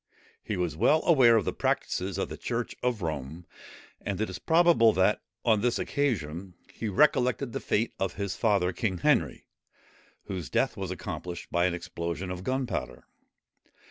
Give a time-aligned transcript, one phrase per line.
[0.43, 3.45] He was well aware of the practices of the church of Rome;
[4.01, 8.73] and it is probable that, on this occasion, he recollected the fate of his father,
[8.73, 9.45] King Henry,
[10.23, 13.03] whose death was accomplished by an explosion of gunpowder.